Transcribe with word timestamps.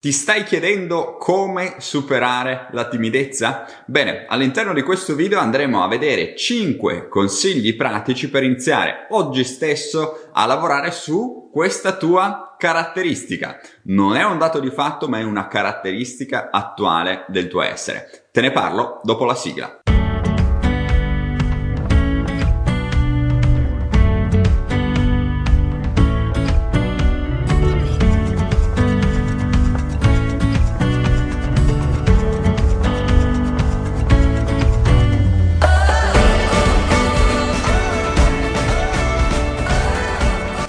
Ti 0.00 0.12
stai 0.12 0.44
chiedendo 0.44 1.16
come 1.16 1.74
superare 1.78 2.68
la 2.70 2.86
timidezza? 2.86 3.66
Bene, 3.84 4.26
all'interno 4.28 4.72
di 4.72 4.82
questo 4.82 5.16
video 5.16 5.40
andremo 5.40 5.82
a 5.82 5.88
vedere 5.88 6.36
5 6.36 7.08
consigli 7.08 7.74
pratici 7.74 8.30
per 8.30 8.44
iniziare 8.44 9.08
oggi 9.10 9.42
stesso 9.42 10.28
a 10.32 10.46
lavorare 10.46 10.92
su 10.92 11.50
questa 11.52 11.96
tua 11.96 12.54
caratteristica. 12.56 13.58
Non 13.86 14.14
è 14.14 14.22
un 14.22 14.38
dato 14.38 14.60
di 14.60 14.70
fatto, 14.70 15.08
ma 15.08 15.18
è 15.18 15.24
una 15.24 15.48
caratteristica 15.48 16.50
attuale 16.52 17.24
del 17.26 17.48
tuo 17.48 17.62
essere. 17.62 18.28
Te 18.30 18.40
ne 18.40 18.52
parlo 18.52 19.00
dopo 19.02 19.24
la 19.24 19.34
sigla. 19.34 19.77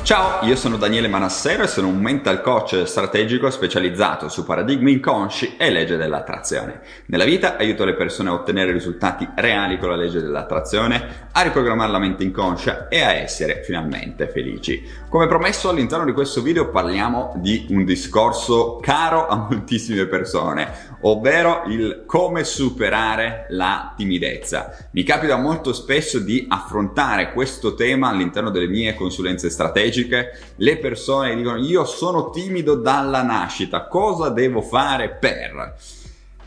Ciao, 0.10 0.44
io 0.44 0.56
sono 0.56 0.78
Daniele 0.78 1.08
Manassero 1.08 1.62
e 1.62 1.68
sono 1.68 1.88
un 1.88 2.00
mental 2.00 2.42
coach 2.42 2.82
strategico 2.88 3.52
specializzato 3.52 4.28
su 4.28 4.44
paradigmi 4.44 4.94
inconsci 4.94 5.56
e 5.56 5.70
legge 5.70 5.98
dell'attrazione. 5.98 6.82
Nella 7.06 7.26
vita 7.26 7.58
aiuto 7.58 7.86
le 7.86 7.94
persone 7.94 8.30
a 8.30 8.34
ottenere 8.34 8.72
risultati 8.72 9.30
reali 9.36 9.78
con 9.78 9.90
la 9.90 9.96
legge 9.96 10.20
dell'attrazione, 10.20 11.28
a 11.32 11.42
riprogrammare 11.44 11.92
la 11.92 12.00
mente 12.00 12.24
inconscia 12.24 12.88
e 12.88 13.04
a 13.04 13.14
essere 13.14 13.62
finalmente 13.64 14.28
felici. 14.30 14.82
Come 15.08 15.28
promesso 15.28 15.70
all'interno 15.70 16.06
di 16.06 16.12
questo 16.14 16.42
video 16.42 16.72
parliamo 16.72 17.34
di 17.36 17.68
un 17.70 17.86
discorso 17.86 18.80
caro 18.82 19.28
a 19.28 19.36
moltissime 19.36 20.08
persone, 20.08 20.98
ovvero 21.02 21.66
il 21.68 22.02
come 22.08 22.44
superare 22.46 23.46
la 23.50 23.94
timidezza. 23.96 24.76
Mi 24.94 25.04
capita 25.04 25.38
molto 25.38 25.72
spesso 25.72 26.18
di 26.18 26.48
affrontare 26.50 27.32
questo 27.32 27.76
tema 27.76 28.10
all'interno 28.10 28.50
delle 28.50 28.68
mie 28.68 28.96
consulenze 28.96 29.52
strategiche 29.52 29.98
strategiche, 30.00 30.40
le 30.58 30.78
persone 30.78 31.36
dicono 31.36 31.58
io 31.58 31.86
sono 31.86 32.30
timido 32.30 32.76
dalla 32.76 33.22
nascita, 33.22 33.88
cosa 33.88 34.30
devo 34.30 34.62
fare 34.62 35.10
per? 35.10 35.76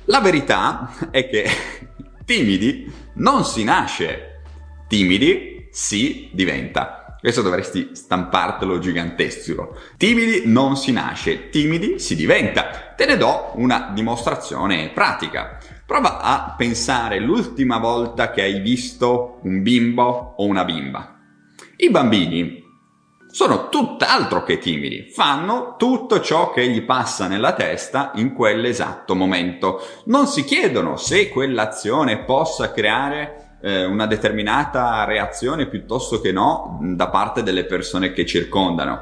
La 0.06 0.20
verità 0.20 0.94
è 1.10 1.28
che 1.28 1.46
timidi 2.24 2.90
non 3.14 3.44
si 3.44 3.64
nasce, 3.64 4.40
timidi 4.88 5.68
si 5.70 6.30
diventa. 6.32 6.98
Questo 7.20 7.42
dovresti 7.42 7.90
stampartelo 7.92 8.80
gigantesco. 8.80 9.76
Timidi 9.96 10.42
non 10.46 10.76
si 10.76 10.90
nasce, 10.90 11.50
timidi 11.50 12.00
si 12.00 12.16
diventa. 12.16 12.94
Te 12.96 13.06
ne 13.06 13.16
do 13.16 13.52
una 13.54 13.92
dimostrazione 13.94 14.90
pratica. 14.92 15.58
Prova 15.86 16.20
a 16.20 16.54
pensare 16.56 17.20
l'ultima 17.20 17.78
volta 17.78 18.32
che 18.32 18.42
hai 18.42 18.58
visto 18.58 19.38
un 19.44 19.62
bimbo 19.62 20.34
o 20.36 20.44
una 20.46 20.64
bimba. 20.64 21.20
I 21.76 21.90
bambini 21.90 22.61
sono 23.32 23.70
tutt'altro 23.70 24.42
che 24.44 24.58
timidi, 24.58 25.10
fanno 25.10 25.76
tutto 25.78 26.20
ciò 26.20 26.52
che 26.52 26.68
gli 26.68 26.82
passa 26.82 27.28
nella 27.28 27.54
testa 27.54 28.12
in 28.16 28.34
quell'esatto 28.34 29.14
momento. 29.14 29.80
Non 30.04 30.26
si 30.26 30.44
chiedono 30.44 30.98
se 30.98 31.30
quell'azione 31.30 32.24
possa 32.24 32.72
creare 32.72 33.56
eh, 33.62 33.86
una 33.86 34.06
determinata 34.06 35.04
reazione 35.04 35.66
piuttosto 35.66 36.20
che 36.20 36.30
no 36.30 36.78
da 36.82 37.08
parte 37.08 37.42
delle 37.42 37.64
persone 37.64 38.12
che 38.12 38.26
circondano. 38.26 39.00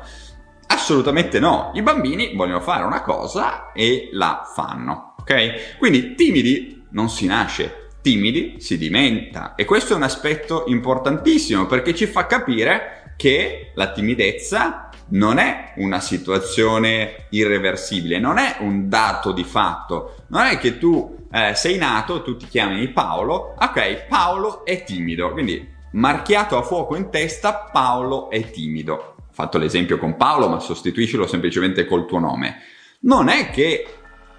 Assolutamente 0.69 1.41
no, 1.41 1.73
i 1.75 1.83
bambini 1.83 2.37
vogliono 2.37 2.61
fare 2.61 2.85
una 2.85 3.03
cosa 3.03 3.73
e 3.73 4.11
la 4.13 4.49
fanno, 4.55 5.17
ok? 5.19 5.77
Quindi 5.77 6.15
timidi 6.15 6.87
non 6.91 7.09
si 7.09 7.27
nasce, 7.27 7.89
timidi 8.01 8.57
si 8.61 8.79
diventa 8.79 9.55
e 9.55 9.65
questo 9.65 9.93
è 9.93 9.97
un 9.97 10.03
aspetto 10.03 10.65
importantissimo 10.67 11.67
perché 11.67 11.95
ci 11.95 12.07
fa 12.07 12.27
capire 12.27 13.15
che 13.17 13.73
la 13.75 13.93
timidezza 13.93 14.91
non 15.09 15.39
è 15.39 15.73
una 15.77 16.01
situazione 16.01 17.27
irreversibile, 17.31 18.19
non 18.19 18.39
è 18.39 18.57
un 18.61 18.89
dato 18.89 19.33
di 19.33 19.45
fatto, 19.45 20.17
non 20.29 20.47
è 20.47 20.59
che 20.59 20.79
tu 20.79 21.27
eh, 21.33 21.55
sei 21.55 21.77
nato, 21.77 22.23
tu 22.23 22.37
ti 22.37 22.47
chiami 22.47 22.89
Paolo, 22.89 23.55
ok, 23.59 24.07
Paolo 24.09 24.65
è 24.65 24.85
timido, 24.85 25.33
quindi 25.33 25.69
marchiato 25.93 26.57
a 26.57 26.63
fuoco 26.63 26.97
in 26.97 27.11
testa, 27.11 27.69
Paolo 27.73 28.31
è 28.31 28.51
timido. 28.51 29.15
Ho 29.17 29.33
fatto 29.33 29.59
l'esempio 29.59 29.99
con 29.99 30.17
Paolo, 30.17 30.49
ma 30.49 30.59
sostituiscilo 30.59 31.27
semplicemente 31.27 31.87
col 31.87 32.07
tuo 32.07 32.19
nome. 32.19 32.57
Non 33.01 33.29
è 33.29 33.51
che 33.51 33.87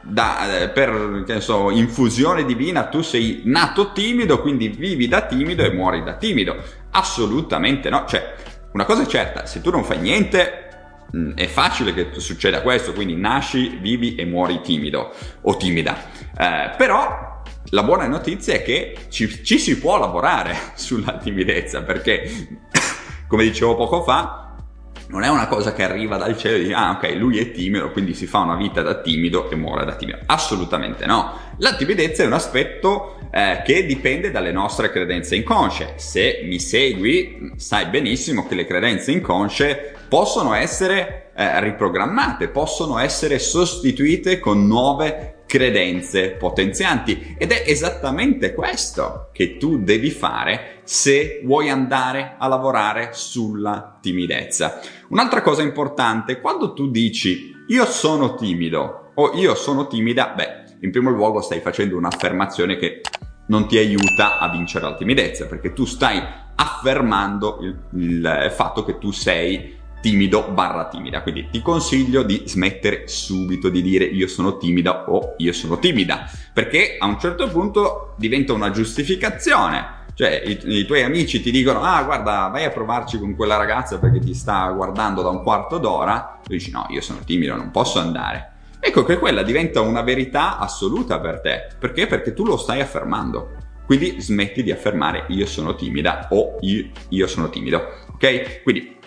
da, 0.01 0.61
eh, 0.61 0.69
per 0.69 1.25
so, 1.39 1.69
infusione 1.69 2.45
divina 2.45 2.85
tu 2.85 3.01
sei 3.01 3.41
nato 3.45 3.91
timido, 3.91 4.41
quindi 4.41 4.69
vivi 4.69 5.07
da 5.07 5.21
timido 5.21 5.63
e 5.63 5.71
muori 5.71 6.03
da 6.03 6.13
timido. 6.13 6.55
Assolutamente 6.91 7.89
no, 7.89 8.05
cioè 8.07 8.35
una 8.73 8.85
cosa 8.85 9.03
è 9.03 9.05
certa, 9.05 9.45
se 9.45 9.61
tu 9.61 9.69
non 9.69 9.83
fai 9.83 9.99
niente, 9.99 10.69
mm, 11.15 11.33
è 11.33 11.47
facile 11.47 11.93
che 11.93 12.09
succeda 12.19 12.61
questo, 12.61 12.93
quindi 12.93 13.15
nasci, 13.15 13.77
vivi 13.81 14.15
e 14.15 14.25
muori 14.25 14.61
timido 14.61 15.13
o 15.41 15.57
timida. 15.57 15.95
Eh, 16.37 16.71
però 16.77 17.43
la 17.69 17.83
buona 17.83 18.07
notizia 18.07 18.53
è 18.53 18.63
che 18.63 18.95
ci, 19.09 19.43
ci 19.43 19.57
si 19.59 19.77
può 19.77 19.97
lavorare 19.97 20.55
sulla 20.75 21.17
timidezza, 21.17 21.83
perché, 21.83 22.57
come 23.27 23.43
dicevo 23.43 23.75
poco 23.75 24.03
fa, 24.03 24.40
non 25.11 25.23
è 25.23 25.27
una 25.27 25.47
cosa 25.47 25.73
che 25.73 25.83
arriva 25.83 26.15
dal 26.15 26.37
cielo 26.37 26.55
e 26.55 26.59
dici, 26.59 26.73
ah 26.73 26.91
ok, 26.91 27.13
lui 27.15 27.37
è 27.37 27.51
timido, 27.51 27.91
quindi 27.91 28.13
si 28.13 28.25
fa 28.25 28.39
una 28.39 28.55
vita 28.55 28.81
da 28.81 29.01
timido 29.01 29.49
e 29.49 29.55
muore 29.55 29.83
da 29.83 29.93
timido. 29.95 30.19
Assolutamente 30.25 31.05
no. 31.05 31.37
La 31.57 31.75
timidezza 31.75 32.23
è 32.23 32.25
un 32.25 32.33
aspetto 32.33 33.17
eh, 33.29 33.61
che 33.65 33.85
dipende 33.85 34.31
dalle 34.31 34.53
nostre 34.53 34.89
credenze 34.89 35.35
inconsce. 35.35 35.93
Se 35.97 36.41
mi 36.45 36.59
segui, 36.59 37.51
sai 37.57 37.87
benissimo 37.87 38.47
che 38.47 38.55
le 38.55 38.65
credenze 38.65 39.11
inconsce 39.11 39.95
possono 40.07 40.53
essere 40.53 41.31
eh, 41.35 41.59
riprogrammate, 41.59 42.47
possono 42.47 42.97
essere 42.97 43.37
sostituite 43.37 44.39
con 44.39 44.65
nuove 44.65 45.40
credenze 45.51 46.29
potenzianti 46.29 47.35
ed 47.37 47.51
è 47.51 47.65
esattamente 47.67 48.53
questo 48.53 49.31
che 49.33 49.57
tu 49.57 49.83
devi 49.83 50.09
fare 50.09 50.79
se 50.85 51.41
vuoi 51.43 51.69
andare 51.69 52.35
a 52.37 52.47
lavorare 52.47 53.09
sulla 53.11 53.97
timidezza. 54.01 54.79
Un'altra 55.09 55.41
cosa 55.41 55.61
importante, 55.61 56.39
quando 56.39 56.71
tu 56.71 56.89
dici 56.89 57.53
io 57.67 57.85
sono 57.85 58.35
timido 58.35 59.11
o 59.13 59.33
io 59.33 59.53
sono 59.55 59.87
timida, 59.87 60.29
beh, 60.33 60.77
in 60.83 60.91
primo 60.91 61.09
luogo 61.09 61.41
stai 61.41 61.59
facendo 61.59 61.97
un'affermazione 61.97 62.77
che 62.77 63.01
non 63.47 63.67
ti 63.67 63.77
aiuta 63.77 64.39
a 64.39 64.49
vincere 64.49 64.85
la 64.85 64.95
timidezza 64.95 65.47
perché 65.47 65.73
tu 65.73 65.83
stai 65.83 66.23
affermando 66.55 67.59
il, 67.61 67.77
il 67.99 68.51
fatto 68.55 68.85
che 68.85 68.97
tu 68.97 69.11
sei 69.11 69.79
timido 70.01 70.49
barra 70.51 70.87
timida. 70.87 71.21
Quindi 71.21 71.47
ti 71.49 71.61
consiglio 71.61 72.23
di 72.23 72.43
smettere 72.45 73.07
subito 73.07 73.69
di 73.69 73.81
dire 73.81 74.03
io 74.03 74.27
sono 74.27 74.57
timida 74.57 75.09
o 75.09 75.35
io 75.37 75.53
sono 75.53 75.79
timida, 75.79 76.29
perché 76.51 76.97
a 76.99 77.05
un 77.05 77.19
certo 77.19 77.47
punto 77.47 78.15
diventa 78.17 78.51
una 78.53 78.71
giustificazione. 78.71 79.99
Cioè 80.13 80.43
i, 80.45 80.59
i 80.79 80.85
tuoi 80.85 81.03
amici 81.03 81.41
ti 81.41 81.51
dicono 81.51 81.81
ah 81.83 82.03
guarda 82.03 82.49
vai 82.51 82.65
a 82.65 82.69
provarci 82.69 83.17
con 83.17 83.33
quella 83.33 83.55
ragazza 83.55 83.97
perché 83.97 84.19
ti 84.19 84.33
sta 84.33 84.69
guardando 84.71 85.21
da 85.21 85.29
un 85.29 85.41
quarto 85.41 85.77
d'ora, 85.77 86.41
tu 86.43 86.51
dici 86.51 86.69
no 86.69 86.85
io 86.89 86.99
sono 86.99 87.19
timido 87.23 87.55
non 87.55 87.71
posso 87.71 87.99
andare. 87.99 88.49
Ecco 88.83 89.03
che 89.03 89.19
quella 89.19 89.43
diventa 89.43 89.79
una 89.81 90.01
verità 90.01 90.57
assoluta 90.57 91.19
per 91.19 91.39
te. 91.39 91.67
Perché? 91.77 92.07
Perché 92.07 92.33
tu 92.33 92.43
lo 92.43 92.57
stai 92.57 92.81
affermando. 92.81 93.51
Quindi 93.85 94.19
smetti 94.19 94.63
di 94.63 94.71
affermare 94.71 95.25
io 95.29 95.45
sono 95.45 95.75
timida 95.75 96.27
o 96.31 96.57
io, 96.61 96.89
io 97.09 97.27
sono 97.27 97.49
timido. 97.49 97.81
Ok? 98.13 98.63
Quindi 98.63 98.97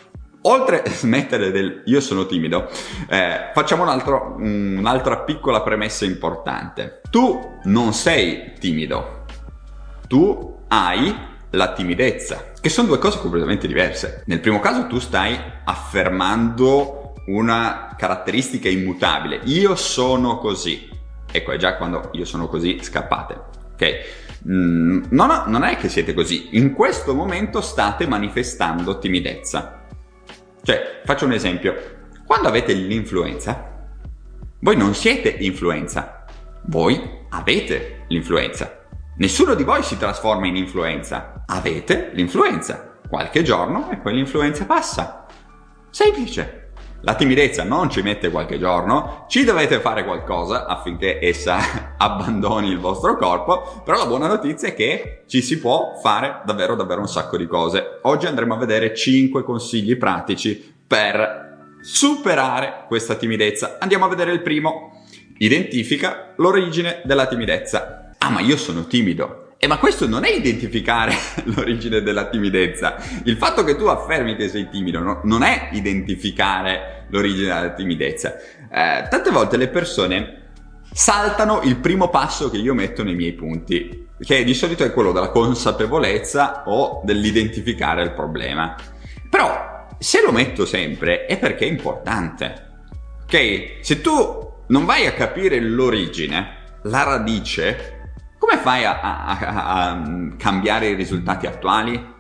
oltre 0.47 0.83
a 0.83 0.91
smettere 0.91 1.51
del 1.51 1.83
io 1.87 2.01
sono 2.01 2.27
timido, 2.27 2.69
eh, 3.09 3.51
facciamo 3.53 3.83
un 3.83 3.89
altro, 3.89 4.37
un'altra 4.39 5.19
piccola 5.19 5.63
premessa 5.63 6.05
importante. 6.05 7.01
Tu 7.11 7.59
non 7.65 7.93
sei 7.93 8.53
timido, 8.59 9.25
tu 10.09 10.63
hai 10.69 11.15
la 11.51 11.73
timidezza, 11.73 12.53
che 12.61 12.69
sono 12.69 12.89
due 12.89 12.99
cose 12.99 13.21
completamente 13.21 13.67
diverse. 13.67 14.23
Nel 14.27 14.41
primo 14.41 14.61
caso 14.61 14.87
tu 14.87 14.99
stai 14.99 15.39
affermando 15.65 17.15
una 17.27 17.95
caratteristica 17.97 18.69
immutabile, 18.69 19.41
io 19.45 19.77
sono 19.77 20.39
così. 20.39 20.91
Ecco, 21.31 21.53
è 21.53 21.57
già 21.57 21.77
quando 21.77 22.11
io 22.13 22.25
sono 22.25 22.49
così, 22.49 22.79
scappate. 22.83 23.41
Ok? 23.73 24.23
Mm, 24.49 25.05
no, 25.11 25.45
non 25.47 25.63
è 25.65 25.77
che 25.77 25.89
siete 25.89 26.13
così. 26.13 26.51
In 26.53 26.73
questo 26.75 27.15
momento 27.15 27.61
state 27.61 28.07
manifestando 28.07 28.99
timidezza. 28.99 29.84
Cioè, 30.65 31.03
faccio 31.05 31.27
un 31.27 31.33
esempio. 31.33 31.75
Quando 32.27 32.49
avete 32.49 32.73
l'influenza, 32.73 33.87
voi 34.61 34.77
non 34.79 34.95
siete 34.95 35.29
influenza, 35.29 36.25
voi 36.69 37.27
avete 37.29 38.07
l'influenza. 38.09 38.81
Nessuno 39.19 39.53
di 39.53 39.63
voi 39.63 39.83
si 39.83 39.99
trasforma 39.99 40.47
in 40.47 40.57
influenza, 40.57 41.45
avete 41.45 42.13
l'influenza. 42.15 42.97
Qualche 43.07 43.43
giorno 43.43 43.91
e 43.91 43.99
poi 43.99 44.15
l'influenza 44.15 44.65
passa. 44.65 45.27
Semplice. 45.91 46.64
La 47.05 47.17
timidezza 47.17 47.65
non 47.65 47.91
ci 47.91 48.01
mette 48.01 48.31
qualche 48.31 48.59
giorno, 48.59 49.27
ci 49.29 49.45
dovete 49.45 49.79
fare 49.79 50.05
qualcosa 50.05 50.65
affinché 50.65 51.19
essa 51.21 51.59
abbandoni 51.99 52.69
il 52.69 52.79
vostro 52.79 53.19
corpo, 53.19 53.83
però 53.85 53.99
la 53.99 54.07
buona 54.07 54.27
notizia 54.27 54.69
è 54.69 54.75
che 54.75 55.25
ci 55.27 55.43
si 55.43 55.59
può 55.59 55.99
fare 56.03 56.41
davvero 56.47 56.75
davvero 56.75 57.01
un 57.01 57.07
sacco 57.07 57.37
di 57.37 57.47
cose. 57.47 57.99
Oggi 58.03 58.25
andremo 58.25 58.55
a 58.55 58.57
vedere 58.59 58.95
5 58.95 59.45
consigli 59.45 59.99
pratici 59.99 60.75
per 60.87 61.77
superare 61.83 62.85
questa 62.89 63.17
timidezza. 63.17 63.77
Andiamo 63.81 64.07
a 64.07 64.09
vedere 64.09 64.33
il 64.33 64.41
primo. 64.41 65.03
Identifica 65.37 66.33
l'origine 66.37 67.03
della 67.05 67.27
timidezza. 67.27 68.13
Ah, 68.17 68.31
ma 68.31 68.41
io 68.41 68.57
sono 68.57 68.87
timido. 68.87 69.44
Eh, 69.65 69.67
ma 69.67 69.79
questo 69.79 70.07
non 70.07 70.25
è 70.25 70.31
identificare 70.31 71.15
l'origine 71.45 72.03
della 72.03 72.29
timidezza. 72.29 72.97
Il 73.25 73.39
fatto 73.39 73.65
che 73.65 73.77
tu 73.77 73.87
affermi 73.87 74.37
che 74.37 74.51
sei 74.51 74.69
timido 74.69 74.99
no, 74.99 75.21
non 75.25 75.43
è 75.43 75.71
identificare 75.73 77.07
l'origine 77.09 77.47
della 77.47 77.73
timidezza. 77.73 78.37
Eh, 78.37 79.07
tante 79.09 79.31
volte 79.31 79.57
le 79.57 79.69
persone 79.69 80.43
saltano 80.93 81.63
il 81.63 81.77
primo 81.77 82.11
passo 82.11 82.51
che 82.51 82.59
io 82.59 82.75
metto 82.75 83.03
nei 83.03 83.15
miei 83.15 83.33
punti, 83.33 84.09
che 84.21 84.45
di 84.45 84.53
solito 84.53 84.85
è 84.85 84.93
quello 84.93 85.13
della 85.13 85.31
consapevolezza 85.31 86.65
o 86.67 87.01
dell'identificare 87.03 88.03
il 88.03 88.13
problema. 88.13 88.77
Però 89.31 89.87
se 89.99 90.21
lo 90.21 90.31
metto 90.31 90.67
sempre 90.67 91.25
è 91.25 91.39
perché 91.39 91.65
è 91.65 91.71
importante. 91.71 92.67
Ok? 93.23 93.79
Se 93.81 94.03
tu 94.03 94.53
non 94.67 94.85
vai 94.85 95.07
a 95.07 95.15
capire 95.15 95.59
l'origine, 95.59 96.65
la 96.83 97.03
radice, 97.03 97.94
come 98.45 98.59
fai 98.59 98.85
a, 98.85 99.01
a, 99.01 99.39
a, 99.39 99.91
a 99.91 100.03
cambiare 100.37 100.89
i 100.89 100.95
risultati 100.95 101.47
attuali? 101.47 102.13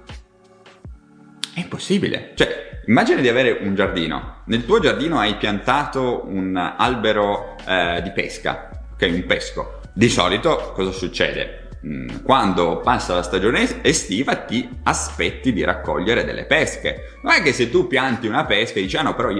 È 1.55 1.61
impossibile. 1.61 2.32
Cioè, 2.35 2.81
immagina 2.87 3.21
di 3.21 3.29
avere 3.29 3.59
un 3.61 3.75
giardino. 3.75 4.43
Nel 4.47 4.65
tuo 4.65 4.81
giardino 4.81 5.19
hai 5.19 5.37
piantato 5.37 6.23
un 6.26 6.56
albero 6.56 7.56
eh, 7.67 8.00
di 8.03 8.11
pesca, 8.12 8.71
ok? 8.94 9.11
Un 9.12 9.25
pesco. 9.26 9.81
Di 9.93 10.09
solito 10.09 10.73
cosa 10.75 10.93
succede? 10.93 11.69
Mm, 11.87 12.23
quando 12.23 12.79
passa 12.79 13.15
la 13.15 13.23
stagione 13.23 13.82
estiva 13.82 14.35
ti 14.37 14.67
aspetti 14.85 15.53
di 15.53 15.62
raccogliere 15.62 16.25
delle 16.25 16.47
pesche. 16.47 17.19
Non 17.23 17.35
è 17.35 17.43
che 17.43 17.53
se 17.53 17.69
tu 17.69 17.87
pianti 17.87 18.26
una 18.26 18.47
pesca 18.47 18.79
e 18.79 18.82
dici 18.82 18.97
ah 18.97 19.03
no 19.03 19.15
però 19.15 19.31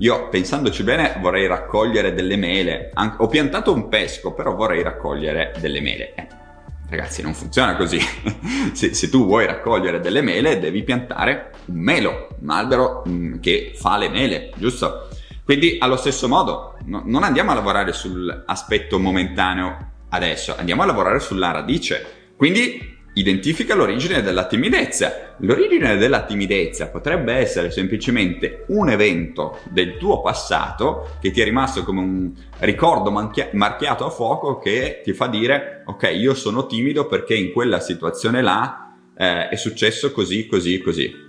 io, 0.00 0.30
pensandoci 0.30 0.82
bene 0.82 1.16
vorrei 1.20 1.46
raccogliere 1.46 2.14
delle 2.14 2.36
mele. 2.36 2.90
An- 2.94 3.16
ho 3.18 3.26
piantato 3.26 3.70
un 3.70 3.88
pesco 3.88 4.32
però 4.32 4.54
vorrei 4.54 4.82
raccogliere 4.82 5.52
delle 5.60 5.82
mele. 5.82 6.14
Eh, 6.14 6.26
ragazzi 6.88 7.20
non 7.20 7.34
funziona 7.34 7.76
così. 7.76 8.00
se, 8.72 8.94
se, 8.94 9.10
tu 9.10 9.26
vuoi 9.26 9.44
raccogliere 9.44 10.00
delle 10.00 10.22
mele 10.22 10.58
devi 10.58 10.82
piantare 10.84 11.50
un 11.66 11.80
melo, 11.80 12.28
un 12.40 12.48
albero 12.48 13.02
mh, 13.04 13.10
mm, 13.10 13.40
che 13.40 13.72
fa 13.74 13.98
le 13.98 14.08
mele, 14.08 14.52
giusto? 14.56 15.08
Quindi 15.44 15.76
allo 15.78 15.96
stesso 15.96 16.28
modo 16.28 16.78
no, 16.86 17.02
non 17.04 17.22
andiamo 17.22 17.50
a 17.50 17.54
lavorare 17.54 17.92
sull'aspetto 17.92 18.98
momentaneo 18.98 19.88
adesso, 20.08 20.56
andiamo 20.56 20.80
a 20.80 20.86
lavorare 20.86 21.20
sulla 21.20 21.50
radice. 21.50 22.32
Quindi 22.36 22.89
identifica 23.14 23.74
l'origine 23.74 24.22
della 24.22 24.46
timidezza. 24.46 25.34
L'origine 25.38 25.96
della 25.96 26.24
timidezza 26.24 26.88
potrebbe 26.88 27.32
essere 27.34 27.70
semplicemente 27.70 28.64
un 28.68 28.88
evento 28.88 29.60
del 29.70 29.96
tuo 29.96 30.20
passato 30.20 31.16
che 31.20 31.30
ti 31.30 31.40
è 31.40 31.44
rimasto 31.44 31.82
come 31.82 32.00
un 32.00 32.32
ricordo 32.58 33.10
manchia- 33.10 33.48
marchiato 33.52 34.04
a 34.04 34.10
fuoco 34.10 34.58
che 34.58 35.00
ti 35.02 35.12
fa 35.12 35.26
dire 35.26 35.82
ok 35.86 36.10
io 36.14 36.34
sono 36.34 36.66
timido 36.66 37.06
perché 37.06 37.34
in 37.34 37.52
quella 37.52 37.80
situazione 37.80 38.42
là 38.42 38.94
eh, 39.16 39.48
è 39.48 39.56
successo 39.56 40.12
così 40.12 40.46
così 40.46 40.80
così. 40.80 41.28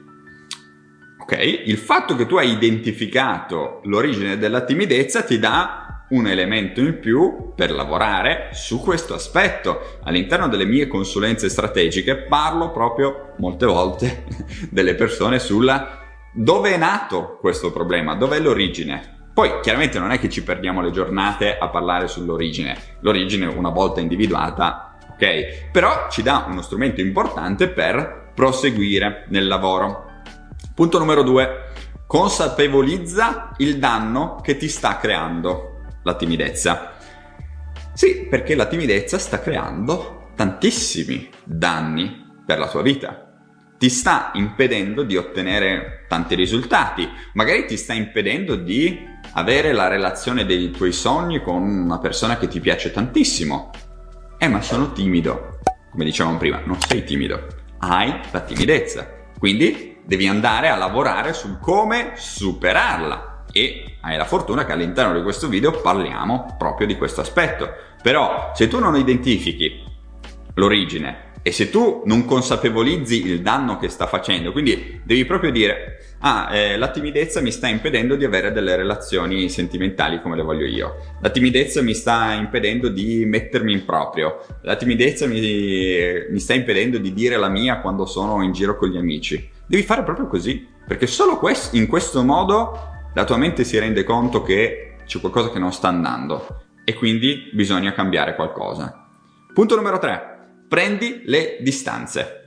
Ok? 1.22 1.62
Il 1.66 1.78
fatto 1.78 2.16
che 2.16 2.26
tu 2.26 2.36
hai 2.36 2.52
identificato 2.52 3.80
l'origine 3.86 4.38
della 4.38 4.64
timidezza 4.64 5.24
ti 5.24 5.40
dà 5.40 5.81
un 6.12 6.28
elemento 6.28 6.80
in 6.80 7.00
più 7.00 7.54
per 7.56 7.72
lavorare 7.72 8.50
su 8.54 8.80
questo 8.80 9.14
aspetto. 9.14 10.00
All'interno 10.04 10.48
delle 10.48 10.66
mie 10.66 10.88
consulenze 10.88 11.50
strategiche 11.50 12.16
parlo 12.16 12.72
proprio 12.72 13.34
molte 13.38 13.66
volte 13.66 14.24
delle 14.70 14.96
persone 14.96 15.40
sulla 15.40 16.00
dove 16.34 16.74
è 16.74 16.78
nato 16.78 17.38
questo 17.40 17.72
problema, 17.72 18.16
dov'è 18.16 18.40
l'origine. 18.40 19.20
Poi 19.34 19.60
chiaramente 19.62 20.00
non 20.00 20.12
è 20.12 20.20
che 20.20 20.30
ci 20.30 20.44
perdiamo 20.44 20.82
le 20.82 20.92
giornate 20.92 21.58
a 21.58 21.70
parlare 21.70 22.08
sull'origine, 22.08 22.78
l'origine 23.02 23.46
una 23.46 23.70
volta 23.70 24.02
individuata, 24.02 24.98
ok? 25.14 25.70
Però 25.72 26.08
ci 26.10 26.22
dà 26.22 26.46
uno 26.50 26.62
strumento 26.62 27.02
importante 27.02 27.70
per 27.70 28.32
proseguire 28.34 29.26
nel 29.30 29.48
lavoro. 29.48 30.06
Punto 30.74 31.00
numero 31.00 31.24
due, 31.24 31.72
consapevolizza 32.06 33.52
il 33.58 33.78
danno 33.78 34.40
che 34.42 34.58
ti 34.58 34.68
sta 34.68 34.98
creando 34.98 35.71
la 36.04 36.16
timidezza? 36.16 36.94
Sì, 37.94 38.28
perché 38.30 38.56
la 38.56 38.66
timidezza 38.66 39.18
sta 39.18 39.40
creando 39.40 40.32
tantissimi 40.36 41.30
danni 41.44 42.26
per 42.46 42.58
la 42.58 42.68
tua 42.68 42.82
vita. 42.82 43.28
Ti 43.78 43.90
sta 43.90 44.32
impedendo 44.36 45.04
di 45.04 45.18
ottenere 45.18 46.06
tanti 46.08 46.36
risultati, 46.36 47.08
magari 47.34 47.66
ti 47.66 47.78
sta 47.78 47.94
impedendo 47.94 48.56
di 48.56 49.08
avere 49.34 49.72
la 49.72 49.88
relazione 49.88 50.46
dei 50.46 50.72
tuoi 50.72 50.92
sogni 50.92 51.42
con 51.42 51.62
una 51.62 52.00
persona 52.00 52.38
che 52.38 52.48
ti 52.48 52.60
piace 52.60 52.92
tantissimo. 52.92 53.72
Eh, 54.38 54.48
ma 54.48 54.62
sono 54.62 54.92
timido. 54.94 55.60
Come 55.92 56.06
dicevamo 56.06 56.38
prima, 56.38 56.62
non 56.64 56.80
sei 56.80 57.04
timido, 57.04 57.48
hai 57.80 58.14
la 58.32 58.42
timidezza. 58.42 59.08
Quindi 59.38 59.98
devi 60.06 60.28
andare 60.28 60.70
a 60.70 60.76
lavorare 60.76 61.34
su 61.34 61.60
come 61.60 62.14
superarla 62.16 63.31
e 63.52 63.98
hai 64.02 64.18
la 64.18 64.26
fortuna 64.26 64.66
che 64.66 64.72
all'interno 64.72 65.14
di 65.14 65.22
questo 65.22 65.48
video 65.48 65.72
parliamo 65.72 66.56
proprio 66.58 66.88
di 66.88 66.96
questo 66.96 67.22
aspetto. 67.22 67.70
Però 68.02 68.52
se 68.56 68.68
tu 68.68 68.80
non 68.80 68.96
identifichi 68.96 69.84
l'origine 70.56 71.30
e 71.44 71.52
se 71.52 71.70
tu 71.70 72.04
non 72.06 72.26
consapevolizzi 72.26 73.26
il 73.26 73.42
danno 73.42 73.78
che 73.78 73.90
sta 73.90 74.06
facendo, 74.06 74.52
quindi 74.52 75.02
devi 75.04 75.26
proprio 75.26 75.52
dire, 75.52 76.16
ah, 76.20 76.56
eh, 76.56 76.78
la 76.78 76.90
timidezza 76.90 77.42
mi 77.42 77.52
sta 77.52 77.68
impedendo 77.68 78.16
di 78.16 78.26
avere 78.26 78.52
delle 78.52 78.76
relazioni 78.76 79.50
sentimentali 79.50 80.22
come 80.22 80.36
le 80.36 80.44
voglio 80.44 80.66
io, 80.66 80.98
la 81.20 81.30
timidezza 81.30 81.82
mi 81.82 81.96
sta 81.96 82.34
impedendo 82.34 82.90
di 82.90 83.26
mettermi 83.26 83.74
in 83.74 83.86
proprio, 83.86 84.46
la 84.62 84.76
timidezza 84.76 85.26
mi, 85.26 85.40
mi 86.30 86.40
sta 86.40 86.54
impedendo 86.54 87.00
di 87.00 87.12
dire 87.12 87.38
la 87.38 87.50
mia 87.50 87.80
quando 87.80 88.06
sono 88.06 88.44
in 88.44 88.52
giro 88.52 88.78
con 88.78 88.90
gli 88.90 88.98
amici. 88.98 89.50
Devi 89.66 89.82
fare 89.82 90.04
proprio 90.04 90.28
così, 90.28 90.68
perché 90.86 91.08
solo 91.08 91.40
in 91.72 91.88
questo 91.88 92.24
modo 92.24 92.91
la 93.14 93.24
tua 93.26 93.38
mente 93.38 93.64
si 93.64 93.78
rende 93.78 94.04
conto 94.04 94.42
che 94.42 94.96
c'è 95.06 95.20
qualcosa 95.20 95.50
che 95.50 95.60
non 95.60 95.74
sta 95.74 95.90
andando 95.90 96.64
e 96.86 96.94
quindi 96.94 97.50
bisogna 97.54 97.92
cambiare 97.92 98.36
qualcosa. 98.36 99.08
Punto 99.54 99.76
numero 99.76 100.00
3. 100.00 100.66
Prendi 100.70 101.24
le 101.26 101.58
distanze. 101.60 102.46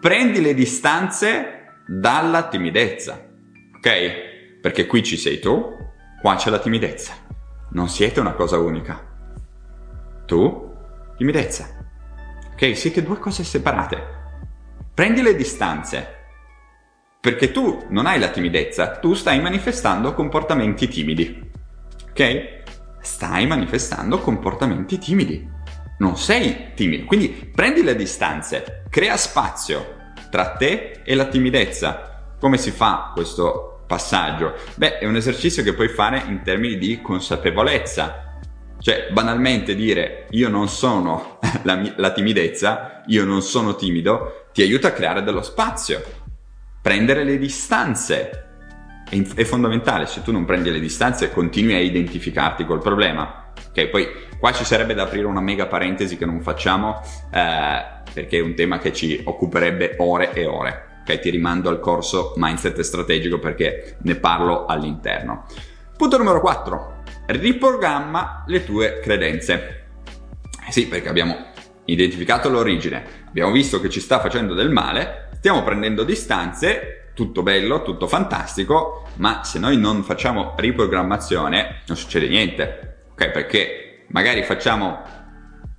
Prendi 0.00 0.42
le 0.42 0.52
distanze 0.52 1.82
dalla 1.86 2.48
timidezza. 2.48 3.26
Ok? 3.76 4.60
Perché 4.60 4.86
qui 4.86 5.02
ci 5.02 5.16
sei 5.16 5.38
tu, 5.38 5.74
qua 6.20 6.36
c'è 6.36 6.50
la 6.50 6.58
timidezza. 6.58 7.14
Non 7.70 7.88
siete 7.88 8.20
una 8.20 8.34
cosa 8.34 8.58
unica. 8.58 9.12
Tu, 10.26 10.72
timidezza. 11.16 11.66
Ok? 12.52 12.76
Siete 12.76 13.02
due 13.02 13.18
cose 13.18 13.42
separate. 13.42 14.12
Prendi 14.92 15.22
le 15.22 15.34
distanze 15.34 16.13
perché 17.24 17.52
tu 17.52 17.86
non 17.88 18.04
hai 18.04 18.18
la 18.18 18.28
timidezza, 18.28 18.98
tu 18.98 19.14
stai 19.14 19.40
manifestando 19.40 20.12
comportamenti 20.12 20.88
timidi. 20.88 21.50
Ok? 22.10 22.62
Stai 23.00 23.46
manifestando 23.46 24.18
comportamenti 24.18 24.98
timidi. 24.98 25.48
Non 26.00 26.18
sei 26.18 26.74
timido. 26.74 27.06
Quindi 27.06 27.28
prendi 27.30 27.82
le 27.82 27.96
distanze, 27.96 28.82
crea 28.90 29.16
spazio 29.16 30.12
tra 30.28 30.50
te 30.50 31.00
e 31.02 31.14
la 31.14 31.24
timidezza. 31.24 32.34
Come 32.38 32.58
si 32.58 32.70
fa 32.70 33.12
questo 33.14 33.84
passaggio? 33.86 34.56
Beh, 34.74 34.98
è 34.98 35.06
un 35.06 35.16
esercizio 35.16 35.62
che 35.62 35.72
puoi 35.72 35.88
fare 35.88 36.24
in 36.26 36.42
termini 36.42 36.76
di 36.76 37.00
consapevolezza. 37.00 38.38
Cioè, 38.78 39.08
banalmente 39.12 39.74
dire 39.74 40.26
io 40.32 40.50
non 40.50 40.68
sono 40.68 41.38
la, 41.64 41.90
la 41.96 42.12
timidezza, 42.12 43.00
io 43.06 43.24
non 43.24 43.40
sono 43.40 43.76
timido, 43.76 44.48
ti 44.52 44.60
aiuta 44.60 44.88
a 44.88 44.92
creare 44.92 45.22
dello 45.22 45.40
spazio 45.40 46.20
prendere 46.84 47.24
le 47.24 47.38
distanze. 47.38 48.44
È, 49.08 49.18
è, 49.18 49.44
fondamentale, 49.44 50.04
se 50.04 50.20
tu 50.20 50.32
non 50.32 50.44
prendi 50.44 50.70
le 50.70 50.80
distanze 50.80 51.32
continui 51.32 51.72
a 51.72 51.78
identificarti 51.78 52.66
col 52.66 52.82
problema. 52.82 53.52
Ok, 53.68 53.86
poi 53.86 54.06
qua 54.38 54.52
ci 54.52 54.66
sarebbe 54.66 54.92
da 54.92 55.04
aprire 55.04 55.24
una 55.24 55.40
mega 55.40 55.64
parentesi 55.64 56.18
che 56.18 56.26
non 56.26 56.42
facciamo 56.42 57.00
eh, 57.32 58.02
perché 58.12 58.36
è 58.36 58.42
un 58.42 58.54
tema 58.54 58.78
che 58.78 58.92
ci 58.92 59.18
occuperebbe 59.24 59.94
ore 60.00 60.34
e 60.34 60.44
ore. 60.44 61.00
Ok, 61.00 61.20
ti 61.20 61.30
rimando 61.30 61.70
al 61.70 61.80
corso 61.80 62.34
Mindset 62.36 62.78
Strategico 62.80 63.38
perché 63.38 63.96
ne 64.02 64.16
parlo 64.16 64.66
all'interno. 64.66 65.46
Punto 65.96 66.18
numero 66.18 66.40
4. 66.40 67.02
Riprogramma 67.28 68.44
le 68.46 68.62
tue 68.62 69.00
credenze. 69.00 69.86
Eh 70.68 70.70
sì, 70.70 70.86
perché 70.86 71.08
abbiamo 71.08 71.52
identificato 71.86 72.48
l'origine, 72.48 73.04
abbiamo 73.28 73.52
visto 73.52 73.80
che 73.80 73.88
ci 73.88 74.00
sta 74.00 74.20
facendo 74.20 74.54
del 74.54 74.70
male, 74.70 75.23
stiamo 75.44 75.62
prendendo 75.62 76.04
distanze 76.04 77.10
tutto 77.12 77.42
bello, 77.42 77.82
tutto 77.82 78.06
fantastico, 78.06 79.08
ma 79.16 79.44
se 79.44 79.58
noi 79.58 79.76
non 79.76 80.02
facciamo 80.02 80.54
riprogrammazione 80.56 81.82
non 81.86 81.98
succede 81.98 82.28
niente, 82.28 83.08
ok? 83.12 83.28
Perché 83.28 84.06
magari 84.08 84.42
facciamo 84.42 85.02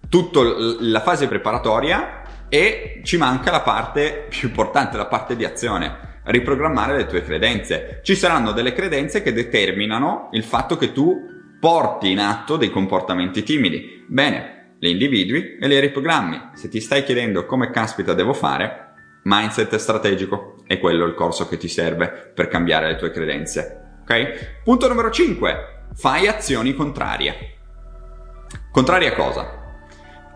tutta 0.07 0.41
la 0.81 1.01
fase 1.01 1.27
preparatoria 1.27 2.21
e 2.47 3.01
ci 3.03 3.17
manca 3.17 3.49
la 3.49 3.61
parte 3.61 4.27
più 4.29 4.49
importante, 4.49 4.97
la 4.97 5.07
parte 5.07 5.35
di 5.35 5.45
azione, 5.45 6.19
riprogrammare 6.25 6.95
le 6.95 7.07
tue 7.07 7.23
credenze. 7.23 8.01
Ci 8.03 8.13
saranno 8.13 8.51
delle 8.51 8.71
credenze 8.71 9.23
che 9.23 9.33
determinano 9.33 10.29
il 10.33 10.43
fatto 10.43 10.77
che 10.77 10.91
tu 10.91 11.21
porti 11.59 12.11
in 12.11 12.19
atto 12.19 12.55
dei 12.55 12.69
comportamenti 12.69 13.41
timidi. 13.41 14.05
Bene, 14.07 14.75
li 14.77 14.91
individui 14.91 15.57
e 15.59 15.67
li 15.67 15.79
riprogrammi. 15.79 16.51
Se 16.53 16.69
ti 16.69 16.79
stai 16.79 17.03
chiedendo 17.03 17.47
come 17.47 17.71
caspita 17.71 18.13
devo 18.13 18.33
fare, 18.33 18.85
mindset 19.25 19.75
strategico 19.75 20.55
è 20.67 20.79
quello 20.79 21.05
il 21.05 21.15
corso 21.15 21.47
che 21.47 21.57
ti 21.57 21.67
serve 21.67 22.31
per 22.33 22.47
cambiare 22.47 22.87
le 22.87 22.95
tue 22.95 23.11
credenze. 23.11 23.99
Ok? 24.01 24.61
Punto 24.63 24.87
numero 24.87 25.09
5. 25.09 25.87
Fai 25.95 26.27
azioni 26.27 26.75
contrarie. 26.75 27.53
Contrarie 28.71 29.09
a 29.09 29.15
cosa? 29.15 29.63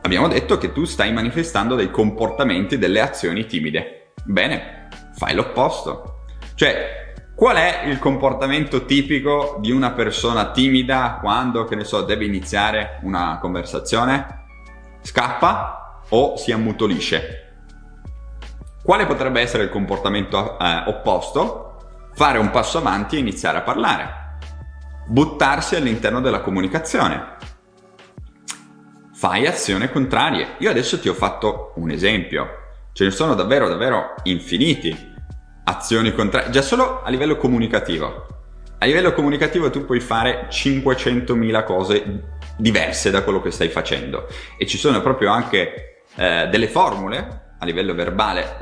Abbiamo 0.01 0.27
detto 0.27 0.57
che 0.57 0.71
tu 0.71 0.85
stai 0.85 1.11
manifestando 1.11 1.75
dei 1.75 1.91
comportamenti, 1.91 2.77
delle 2.77 3.01
azioni 3.01 3.45
timide. 3.45 4.13
Bene, 4.23 4.87
fai 5.13 5.35
l'opposto. 5.35 6.23
Cioè, 6.55 7.13
qual 7.35 7.57
è 7.57 7.83
il 7.85 7.99
comportamento 7.99 8.85
tipico 8.85 9.57
di 9.59 9.71
una 9.71 9.91
persona 9.91 10.51
timida 10.51 11.19
quando, 11.21 11.65
che 11.65 11.75
ne 11.75 11.83
so, 11.83 12.01
deve 12.01 12.25
iniziare 12.25 12.99
una 13.03 13.37
conversazione? 13.39 14.45
Scappa 15.01 16.01
o 16.09 16.37
si 16.37 16.51
ammutolisce? 16.51 17.48
Quale 18.89 19.05
potrebbe 19.05 19.39
essere 19.39 19.61
il 19.61 19.69
comportamento 19.69 20.57
eh, 20.57 20.83
opposto? 20.87 22.09
Fare 22.15 22.39
un 22.39 22.49
passo 22.49 22.79
avanti 22.79 23.17
e 23.17 23.19
iniziare 23.19 23.59
a 23.59 23.61
parlare. 23.61 24.37
Buttarsi 25.05 25.75
all'interno 25.75 26.21
della 26.21 26.39
comunicazione. 26.39 27.35
Fai 29.13 29.45
azioni 29.45 29.91
contrarie. 29.91 30.55
Io 30.57 30.71
adesso 30.71 30.99
ti 30.99 31.07
ho 31.07 31.13
fatto 31.13 31.73
un 31.75 31.91
esempio. 31.91 32.47
Ce 32.91 33.03
ne 33.03 33.11
sono 33.11 33.35
davvero, 33.35 33.67
davvero 33.67 34.15
infiniti. 34.23 35.13
Azioni 35.65 36.11
contrarie. 36.11 36.49
Già 36.49 36.63
solo 36.63 37.03
a 37.03 37.11
livello 37.11 37.37
comunicativo. 37.37 38.25
A 38.79 38.85
livello 38.87 39.13
comunicativo 39.13 39.69
tu 39.69 39.85
puoi 39.85 39.99
fare 39.99 40.47
500.000 40.49 41.63
cose 41.63 42.23
diverse 42.57 43.11
da 43.11 43.21
quello 43.21 43.39
che 43.39 43.51
stai 43.51 43.69
facendo. 43.69 44.27
E 44.57 44.65
ci 44.65 44.79
sono 44.79 44.99
proprio 45.01 45.29
anche 45.29 46.05
eh, 46.15 46.47
delle 46.49 46.67
formule 46.67 47.48
a 47.59 47.65
livello 47.65 47.93
verbale, 47.93 48.57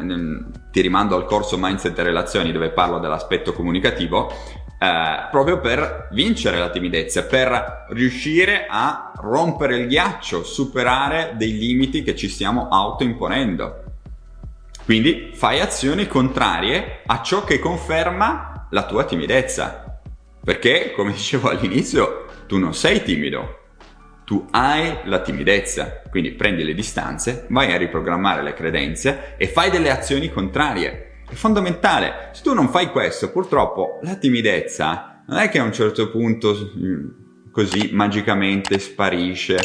ti 0.71 0.81
rimando 0.81 1.15
al 1.15 1.25
corso 1.25 1.57
Mindset 1.57 1.97
e 1.97 2.03
Relazioni 2.03 2.51
dove 2.51 2.69
parlo 2.69 2.99
dell'aspetto 2.99 3.53
comunicativo, 3.53 4.31
eh, 4.79 5.27
proprio 5.31 5.59
per 5.59 6.09
vincere 6.11 6.57
la 6.57 6.69
timidezza, 6.69 7.25
per 7.25 7.85
riuscire 7.89 8.65
a 8.69 9.11
rompere 9.15 9.77
il 9.77 9.87
ghiaccio, 9.87 10.43
superare 10.43 11.33
dei 11.35 11.57
limiti 11.57 12.03
che 12.03 12.15
ci 12.15 12.27
stiamo 12.27 12.67
autoimponendo. 12.69 13.83
Quindi 14.85 15.31
fai 15.33 15.59
azioni 15.59 16.07
contrarie 16.07 17.01
a 17.05 17.21
ciò 17.21 17.43
che 17.43 17.59
conferma 17.59 18.67
la 18.69 18.85
tua 18.85 19.03
timidezza. 19.03 19.99
Perché, 20.43 20.93
come 20.95 21.11
dicevo 21.13 21.49
all'inizio, 21.49 22.25
tu 22.47 22.57
non 22.57 22.73
sei 22.73 23.03
timido, 23.03 23.56
tu 24.27 24.45
hai 24.51 24.97
la 25.05 25.21
timidezza, 25.21 26.01
quindi 26.09 26.31
prendi 26.31 26.65
le 26.65 26.73
distanze, 26.73 27.45
vai 27.47 27.71
a 27.71 27.77
riprogrammare 27.77 28.43
le 28.43 28.53
credenze 28.53 29.35
e 29.37 29.47
fai 29.47 29.69
delle 29.69 29.89
azioni 29.89 30.29
contrarie. 30.29 31.21
È 31.25 31.33
fondamentale. 31.33 32.31
Se 32.33 32.43
tu 32.43 32.53
non 32.53 32.67
fai 32.67 32.87
questo, 32.87 33.31
purtroppo 33.31 34.01
la 34.03 34.15
timidezza 34.15 35.23
non 35.27 35.37
è 35.37 35.47
che 35.47 35.59
a 35.59 35.63
un 35.63 35.71
certo 35.71 36.11
punto 36.11 36.73
mm, 36.77 37.07
così 37.53 37.91
magicamente 37.93 38.79
sparisce. 38.79 39.59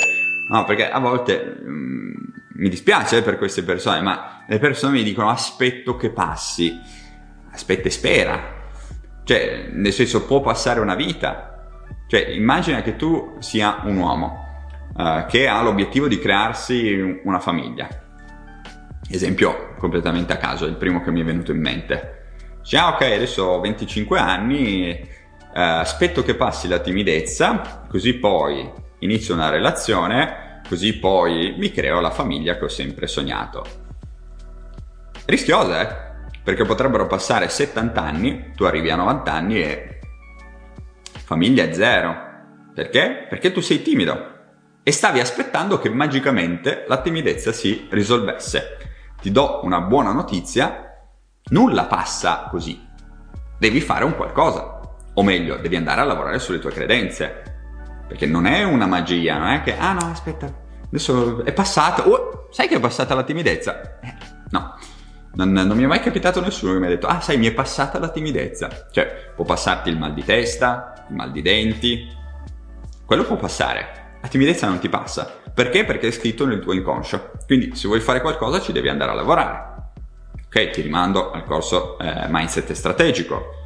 No, 0.48 0.64
perché 0.64 0.88
a 0.88 1.00
volte 1.00 1.56
mm, 1.60 2.14
mi 2.58 2.68
dispiace 2.68 3.20
per 3.22 3.38
queste 3.38 3.64
persone, 3.64 4.00
ma 4.00 4.44
le 4.46 4.60
persone 4.60 4.92
mi 4.92 5.02
dicono 5.02 5.28
aspetto 5.28 5.96
che 5.96 6.10
passi. 6.10 6.72
Aspetta 7.50 7.88
e 7.88 7.90
spera. 7.90 8.40
Cioè, 9.24 9.70
nel 9.72 9.92
senso, 9.92 10.24
può 10.24 10.40
passare 10.40 10.78
una 10.78 10.94
vita. 10.94 11.66
Cioè, 12.06 12.28
immagina 12.28 12.80
che 12.80 12.94
tu 12.94 13.38
sia 13.40 13.80
un 13.86 13.96
uomo 13.96 14.41
uh, 14.94 15.26
che 15.26 15.48
ha 15.48 15.62
l'obiettivo 15.62 16.08
di 16.08 16.18
crearsi 16.18 17.20
una 17.24 17.38
famiglia. 17.38 17.88
Esempio 19.08 19.74
completamente 19.78 20.32
a 20.32 20.36
caso, 20.36 20.66
il 20.66 20.76
primo 20.76 21.02
che 21.02 21.10
mi 21.10 21.20
è 21.20 21.24
venuto 21.24 21.52
in 21.52 21.60
mente. 21.60 22.20
Dice, 22.60 22.76
ah 22.76 22.94
ok, 22.94 23.02
adesso 23.02 23.44
ho 23.44 23.60
25 23.60 24.18
anni, 24.18 25.00
uh, 25.00 25.48
aspetto 25.52 26.22
che 26.22 26.34
passi 26.34 26.68
la 26.68 26.78
timidezza, 26.78 27.84
così 27.88 28.14
poi 28.14 28.70
inizio 29.00 29.34
una 29.34 29.48
relazione, 29.48 30.60
così 30.68 30.98
poi 30.98 31.54
mi 31.58 31.72
creo 31.72 32.00
la 32.00 32.10
famiglia 32.10 32.56
che 32.56 32.64
ho 32.64 32.68
sempre 32.68 33.06
sognato. 33.06 33.64
Rischiosa, 35.24 35.80
eh? 35.80 36.10
Perché 36.42 36.64
potrebbero 36.64 37.06
passare 37.06 37.48
70 37.48 38.02
anni, 38.02 38.52
tu 38.56 38.64
arrivi 38.64 38.90
a 38.90 38.96
90 38.96 39.32
anni 39.32 39.62
e 39.62 39.98
famiglia 41.24 41.64
è 41.64 41.72
zero. 41.72 42.30
Perché? 42.74 43.26
Perché 43.28 43.52
tu 43.52 43.60
sei 43.60 43.82
timido 43.82 44.41
e 44.84 44.90
stavi 44.90 45.20
aspettando 45.20 45.78
che 45.78 45.88
magicamente 45.88 46.84
la 46.88 47.00
timidezza 47.00 47.52
si 47.52 47.86
risolvesse. 47.90 48.78
Ti 49.20 49.30
do 49.30 49.60
una 49.62 49.80
buona 49.80 50.12
notizia, 50.12 51.04
nulla 51.50 51.84
passa 51.84 52.48
così. 52.50 52.88
Devi 53.58 53.80
fare 53.80 54.04
un 54.04 54.16
qualcosa, 54.16 54.80
o 55.14 55.22
meglio, 55.22 55.56
devi 55.58 55.76
andare 55.76 56.00
a 56.00 56.04
lavorare 56.04 56.40
sulle 56.40 56.58
tue 56.58 56.72
credenze. 56.72 57.42
Perché 58.08 58.26
non 58.26 58.46
è 58.46 58.64
una 58.64 58.86
magia, 58.86 59.38
non 59.38 59.50
è 59.50 59.62
che, 59.62 59.76
ah 59.78 59.92
no, 59.92 60.10
aspetta, 60.10 60.52
adesso 60.84 61.44
è 61.44 61.52
passata, 61.52 62.06
oh, 62.08 62.48
sai 62.50 62.66
che 62.66 62.76
è 62.76 62.80
passata 62.80 63.14
la 63.14 63.22
timidezza? 63.22 64.00
Eh, 64.00 64.14
no, 64.50 64.76
non, 65.34 65.52
non, 65.52 65.76
mi 65.76 65.84
è 65.84 65.86
mai 65.86 66.00
capitato 66.00 66.40
nessuno 66.40 66.72
che 66.72 66.80
mi 66.80 66.86
ha 66.86 66.90
detto, 66.90 67.06
ah 67.06 67.20
sai, 67.20 67.38
mi 67.38 67.46
è 67.46 67.52
passata 67.52 68.00
la 68.00 68.08
timidezza. 68.08 68.88
Cioè, 68.90 69.32
può 69.36 69.44
passarti 69.44 69.88
il 69.88 69.96
mal 69.96 70.12
di 70.12 70.24
testa, 70.24 71.06
il 71.08 71.14
mal 71.14 71.30
di 71.30 71.40
denti, 71.40 72.10
quello 73.06 73.24
può 73.24 73.36
passare 73.36 74.01
la 74.22 74.28
timidezza 74.28 74.68
non 74.68 74.78
ti 74.78 74.88
passa. 74.88 75.40
Perché? 75.52 75.84
Perché 75.84 76.08
è 76.08 76.12
scritto 76.12 76.46
nel 76.46 76.60
tuo 76.60 76.72
inconscio. 76.72 77.32
Quindi 77.44 77.74
se 77.74 77.88
vuoi 77.88 78.00
fare 78.00 78.20
qualcosa 78.20 78.60
ci 78.60 78.72
devi 78.72 78.88
andare 78.88 79.10
a 79.10 79.14
lavorare. 79.14 79.70
Ok, 80.46 80.70
ti 80.70 80.80
rimando 80.80 81.32
al 81.32 81.44
corso 81.44 81.98
eh, 81.98 82.26
Mindset 82.28 82.72
Strategico. 82.72 83.60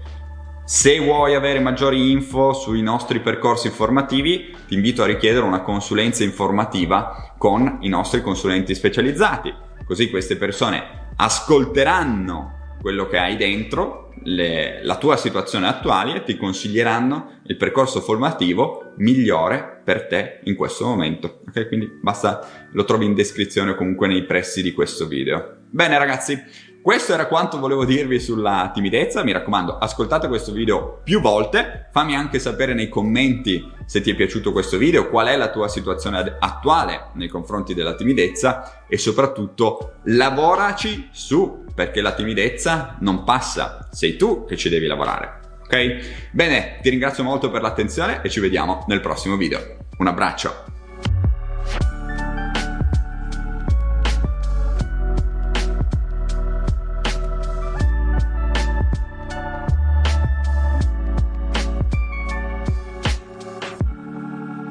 Se 0.64 0.98
vuoi 0.98 1.34
avere 1.34 1.60
maggiori 1.60 2.10
info 2.10 2.52
sui 2.52 2.82
nostri 2.82 3.20
percorsi 3.20 3.68
formativi, 3.68 4.56
ti 4.66 4.74
invito 4.74 5.02
a 5.02 5.06
richiedere 5.06 5.44
una 5.44 5.60
consulenza 5.60 6.24
informativa 6.24 7.34
con 7.38 7.78
i 7.82 7.88
nostri 7.88 8.22
consulenti 8.22 8.74
specializzati. 8.74 9.54
Così 9.84 10.10
queste 10.10 10.36
persone 10.36 11.10
ascolteranno 11.16 12.76
quello 12.80 13.06
che 13.06 13.18
hai 13.18 13.36
dentro, 13.36 14.05
le, 14.26 14.80
la 14.82 14.96
tua 14.96 15.16
situazione 15.16 15.68
attuale 15.68 16.16
e 16.16 16.22
ti 16.24 16.36
consiglieranno 16.36 17.40
il 17.44 17.56
percorso 17.56 18.00
formativo 18.00 18.92
migliore 18.96 19.80
per 19.84 20.06
te 20.06 20.40
in 20.44 20.56
questo 20.56 20.84
momento. 20.84 21.42
Ok? 21.48 21.68
Quindi 21.68 21.88
basta, 22.00 22.68
lo 22.72 22.84
trovi 22.84 23.04
in 23.06 23.14
descrizione 23.14 23.70
o 23.70 23.74
comunque 23.74 24.08
nei 24.08 24.24
pressi 24.24 24.62
di 24.62 24.72
questo 24.72 25.06
video. 25.06 25.58
Bene 25.70 25.98
ragazzi, 25.98 26.40
questo 26.86 27.14
era 27.14 27.26
quanto 27.26 27.58
volevo 27.58 27.84
dirvi 27.84 28.20
sulla 28.20 28.70
timidezza, 28.72 29.24
mi 29.24 29.32
raccomando 29.32 29.76
ascoltate 29.76 30.28
questo 30.28 30.52
video 30.52 31.00
più 31.02 31.20
volte, 31.20 31.88
fammi 31.90 32.14
anche 32.14 32.38
sapere 32.38 32.74
nei 32.74 32.88
commenti 32.88 33.72
se 33.86 34.00
ti 34.00 34.12
è 34.12 34.14
piaciuto 34.14 34.52
questo 34.52 34.78
video, 34.78 35.08
qual 35.08 35.26
è 35.26 35.36
la 35.36 35.50
tua 35.50 35.66
situazione 35.66 36.36
attuale 36.38 37.08
nei 37.14 37.26
confronti 37.26 37.74
della 37.74 37.96
timidezza 37.96 38.84
e 38.86 38.98
soprattutto 38.98 39.94
lavoraci 40.04 41.08
su 41.10 41.64
perché 41.74 42.00
la 42.00 42.12
timidezza 42.12 42.98
non 43.00 43.24
passa, 43.24 43.88
sei 43.90 44.16
tu 44.16 44.44
che 44.44 44.56
ci 44.56 44.68
devi 44.68 44.86
lavorare. 44.86 45.40
Ok? 45.64 46.28
Bene, 46.30 46.78
ti 46.82 46.90
ringrazio 46.90 47.24
molto 47.24 47.50
per 47.50 47.62
l'attenzione 47.62 48.22
e 48.22 48.30
ci 48.30 48.38
vediamo 48.38 48.84
nel 48.86 49.00
prossimo 49.00 49.36
video. 49.36 49.78
Un 49.98 50.06
abbraccio! 50.06 50.75